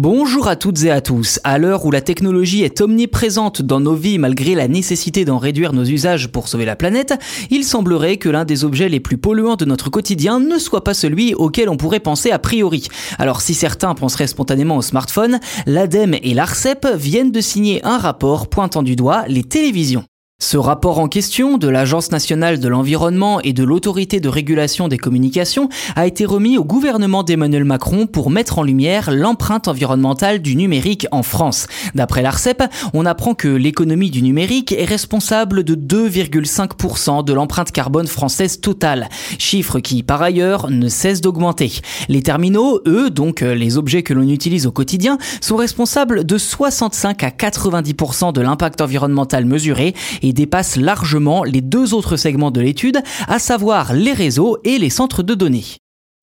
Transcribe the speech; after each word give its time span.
Bonjour 0.00 0.46
à 0.46 0.54
toutes 0.54 0.84
et 0.84 0.92
à 0.92 1.00
tous. 1.00 1.40
À 1.42 1.58
l'heure 1.58 1.84
où 1.84 1.90
la 1.90 2.00
technologie 2.00 2.62
est 2.62 2.80
omniprésente 2.80 3.62
dans 3.62 3.80
nos 3.80 3.96
vies 3.96 4.18
malgré 4.18 4.54
la 4.54 4.68
nécessité 4.68 5.24
d'en 5.24 5.38
réduire 5.38 5.72
nos 5.72 5.82
usages 5.82 6.28
pour 6.28 6.46
sauver 6.46 6.64
la 6.64 6.76
planète, 6.76 7.14
il 7.50 7.64
semblerait 7.64 8.16
que 8.16 8.28
l'un 8.28 8.44
des 8.44 8.64
objets 8.64 8.88
les 8.88 9.00
plus 9.00 9.18
polluants 9.18 9.56
de 9.56 9.64
notre 9.64 9.90
quotidien 9.90 10.38
ne 10.38 10.56
soit 10.58 10.84
pas 10.84 10.94
celui 10.94 11.34
auquel 11.34 11.68
on 11.68 11.76
pourrait 11.76 11.98
penser 11.98 12.30
a 12.30 12.38
priori. 12.38 12.86
Alors 13.18 13.40
si 13.40 13.54
certains 13.54 13.96
penseraient 13.96 14.28
spontanément 14.28 14.76
au 14.76 14.82
smartphone, 14.82 15.40
l'ADEME 15.66 16.14
et 16.22 16.32
l'ARCEP 16.32 16.86
viennent 16.94 17.32
de 17.32 17.40
signer 17.40 17.84
un 17.84 17.98
rapport 17.98 18.46
pointant 18.46 18.84
du 18.84 18.94
doigt 18.94 19.24
les 19.26 19.42
télévisions. 19.42 20.04
Ce 20.40 20.56
rapport 20.56 21.00
en 21.00 21.08
question 21.08 21.58
de 21.58 21.66
l'Agence 21.66 22.12
nationale 22.12 22.60
de 22.60 22.68
l'environnement 22.68 23.40
et 23.40 23.52
de 23.52 23.64
l'autorité 23.64 24.20
de 24.20 24.28
régulation 24.28 24.86
des 24.86 24.96
communications 24.96 25.68
a 25.96 26.06
été 26.06 26.24
remis 26.24 26.56
au 26.56 26.64
gouvernement 26.64 27.24
d'Emmanuel 27.24 27.64
Macron 27.64 28.06
pour 28.06 28.30
mettre 28.30 28.60
en 28.60 28.62
lumière 28.62 29.10
l'empreinte 29.10 29.66
environnementale 29.66 30.38
du 30.40 30.54
numérique 30.54 31.08
en 31.10 31.24
France. 31.24 31.66
D'après 31.96 32.22
l'ARCEP, 32.22 32.62
on 32.94 33.04
apprend 33.04 33.34
que 33.34 33.48
l'économie 33.48 34.12
du 34.12 34.22
numérique 34.22 34.70
est 34.70 34.84
responsable 34.84 35.64
de 35.64 35.74
2,5% 35.74 37.24
de 37.24 37.32
l'empreinte 37.32 37.72
carbone 37.72 38.06
française 38.06 38.60
totale, 38.60 39.08
chiffre 39.40 39.80
qui 39.80 40.04
par 40.04 40.22
ailleurs 40.22 40.70
ne 40.70 40.86
cesse 40.86 41.20
d'augmenter. 41.20 41.80
Les 42.08 42.22
terminaux, 42.22 42.80
eux, 42.86 43.10
donc 43.10 43.40
les 43.40 43.76
objets 43.76 44.04
que 44.04 44.14
l'on 44.14 44.28
utilise 44.28 44.68
au 44.68 44.72
quotidien, 44.72 45.18
sont 45.40 45.56
responsables 45.56 46.22
de 46.22 46.38
65 46.38 47.24
à 47.24 47.30
90% 47.30 48.32
de 48.32 48.40
l'impact 48.40 48.80
environnemental 48.80 49.44
mesuré 49.44 49.94
dépasse 50.34 50.76
largement 50.76 51.44
les 51.44 51.60
deux 51.60 51.94
autres 51.94 52.16
segments 52.16 52.50
de 52.50 52.60
l'étude, 52.60 53.02
à 53.26 53.38
savoir 53.38 53.92
les 53.92 54.12
réseaux 54.12 54.58
et 54.64 54.78
les 54.78 54.90
centres 54.90 55.22
de 55.22 55.34
données. 55.34 55.64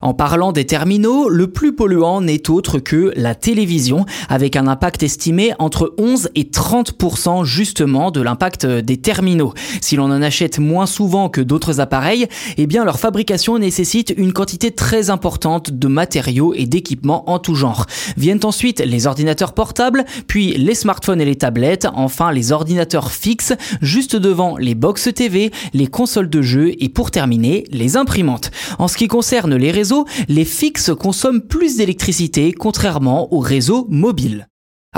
En 0.06 0.14
parlant 0.14 0.52
des 0.52 0.64
terminaux, 0.64 1.28
le 1.28 1.48
plus 1.48 1.74
polluant 1.74 2.20
n'est 2.20 2.48
autre 2.48 2.78
que 2.78 3.12
la 3.16 3.34
télévision, 3.34 4.06
avec 4.28 4.54
un 4.54 4.68
impact 4.68 5.02
estimé 5.02 5.52
entre 5.58 5.94
11 5.98 6.28
et 6.36 6.44
30% 6.44 7.44
justement 7.44 8.12
de 8.12 8.20
l'impact 8.20 8.66
des 8.66 8.98
terminaux. 8.98 9.52
Si 9.80 9.96
l'on 9.96 10.04
en 10.04 10.22
achète 10.22 10.60
moins 10.60 10.86
souvent 10.86 11.28
que 11.28 11.40
d'autres 11.40 11.80
appareils, 11.80 12.28
eh 12.56 12.68
bien 12.68 12.84
leur 12.84 13.00
fabrication 13.00 13.58
nécessite 13.58 14.14
une 14.16 14.32
quantité 14.32 14.70
très 14.70 15.10
importante 15.10 15.72
de 15.72 15.88
matériaux 15.88 16.54
et 16.54 16.66
d'équipements 16.66 17.28
en 17.28 17.40
tout 17.40 17.56
genre. 17.56 17.86
Viennent 18.16 18.44
ensuite 18.44 18.78
les 18.78 19.08
ordinateurs 19.08 19.54
portables, 19.54 20.04
puis 20.28 20.52
les 20.52 20.76
smartphones 20.76 21.20
et 21.20 21.24
les 21.24 21.34
tablettes, 21.34 21.88
enfin 21.96 22.30
les 22.30 22.52
ordinateurs 22.52 23.10
fixes, 23.10 23.54
juste 23.82 24.14
devant 24.14 24.56
les 24.56 24.76
box 24.76 25.08
TV, 25.12 25.50
les 25.74 25.88
consoles 25.88 26.30
de 26.30 26.42
jeux 26.42 26.74
et 26.78 26.88
pour 26.90 27.10
terminer, 27.10 27.64
les 27.72 27.96
imprimantes. 27.96 28.52
En 28.78 28.86
ce 28.86 28.96
qui 28.96 29.08
concerne 29.08 29.56
les 29.56 29.72
les 30.28 30.44
fixes 30.44 30.92
consomment 30.94 31.42
plus 31.42 31.76
d'électricité 31.76 32.52
contrairement 32.52 33.32
aux 33.32 33.40
réseaux 33.40 33.86
mobiles. 33.88 34.48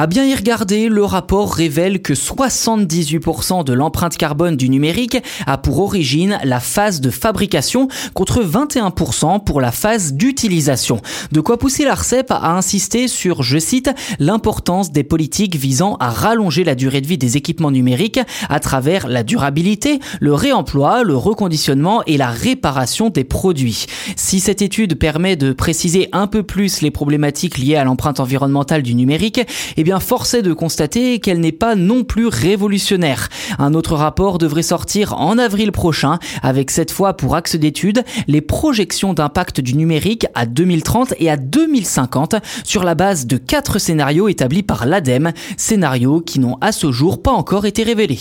À 0.00 0.06
bien 0.06 0.24
y 0.24 0.32
regarder, 0.32 0.88
le 0.88 1.02
rapport 1.04 1.52
révèle 1.52 2.00
que 2.02 2.12
78% 2.12 3.64
de 3.64 3.72
l'empreinte 3.72 4.16
carbone 4.16 4.56
du 4.56 4.68
numérique 4.68 5.18
a 5.44 5.58
pour 5.58 5.80
origine 5.80 6.38
la 6.44 6.60
phase 6.60 7.00
de 7.00 7.10
fabrication 7.10 7.88
contre 8.14 8.44
21% 8.44 9.42
pour 9.42 9.60
la 9.60 9.72
phase 9.72 10.12
d'utilisation. 10.12 11.00
De 11.32 11.40
quoi 11.40 11.58
pousser 11.58 11.84
l'ARCEP 11.84 12.30
à 12.30 12.52
insister 12.52 13.08
sur, 13.08 13.42
je 13.42 13.58
cite, 13.58 13.90
l'importance 14.20 14.92
des 14.92 15.02
politiques 15.02 15.56
visant 15.56 15.96
à 15.96 16.10
rallonger 16.10 16.62
la 16.62 16.76
durée 16.76 17.00
de 17.00 17.08
vie 17.08 17.18
des 17.18 17.36
équipements 17.36 17.72
numériques 17.72 18.20
à 18.48 18.60
travers 18.60 19.08
la 19.08 19.24
durabilité, 19.24 19.98
le 20.20 20.32
réemploi, 20.32 21.02
le 21.02 21.16
reconditionnement 21.16 22.04
et 22.06 22.18
la 22.18 22.30
réparation 22.30 23.10
des 23.10 23.24
produits. 23.24 23.86
Si 24.14 24.38
cette 24.38 24.62
étude 24.62 24.96
permet 24.96 25.34
de 25.34 25.52
préciser 25.52 26.08
un 26.12 26.28
peu 26.28 26.44
plus 26.44 26.82
les 26.82 26.92
problématiques 26.92 27.58
liées 27.58 27.74
à 27.74 27.82
l'empreinte 27.82 28.20
environnementale 28.20 28.84
du 28.84 28.94
numérique, 28.94 29.40
eh 29.76 29.87
bien 29.88 30.00
force 30.00 30.34
de 30.34 30.52
constater 30.52 31.18
qu'elle 31.18 31.40
n'est 31.40 31.50
pas 31.50 31.74
non 31.74 32.04
plus 32.04 32.26
révolutionnaire. 32.26 33.30
Un 33.58 33.72
autre 33.72 33.94
rapport 33.94 34.36
devrait 34.36 34.62
sortir 34.62 35.18
en 35.18 35.38
avril 35.38 35.72
prochain 35.72 36.18
avec 36.42 36.70
cette 36.70 36.90
fois 36.90 37.16
pour 37.16 37.34
axe 37.34 37.56
d'étude 37.56 38.04
les 38.26 38.42
projections 38.42 39.14
d'impact 39.14 39.62
du 39.62 39.74
numérique 39.74 40.26
à 40.34 40.44
2030 40.44 41.14
et 41.18 41.30
à 41.30 41.38
2050 41.38 42.34
sur 42.64 42.84
la 42.84 42.94
base 42.94 43.26
de 43.26 43.38
quatre 43.38 43.78
scénarios 43.78 44.28
établis 44.28 44.62
par 44.62 44.84
l'ADEME, 44.84 45.32
scénarios 45.56 46.20
qui 46.20 46.38
n'ont 46.38 46.58
à 46.60 46.70
ce 46.72 46.92
jour 46.92 47.22
pas 47.22 47.32
encore 47.32 47.64
été 47.64 47.82
révélés. 47.82 48.18